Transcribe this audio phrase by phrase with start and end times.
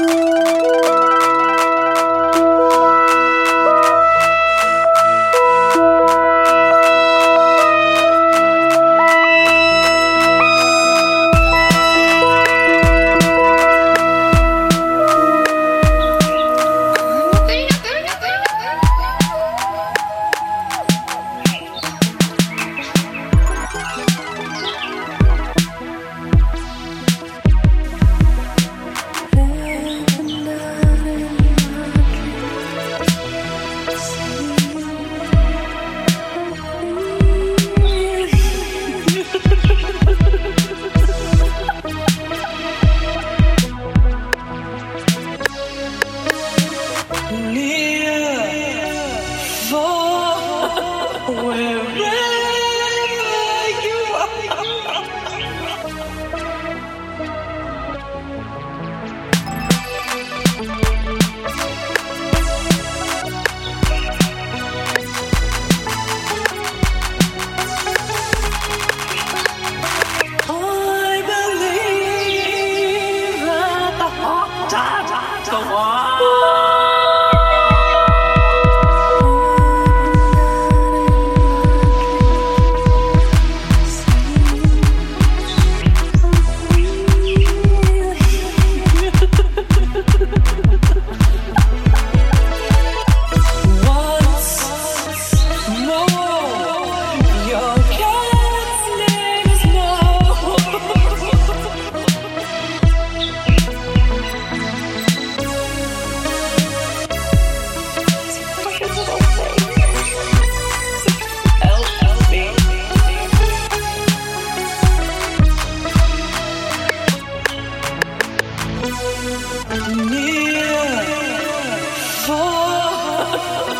[0.00, 0.93] need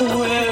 [0.00, 0.49] Well.